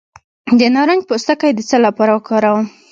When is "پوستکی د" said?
1.09-1.59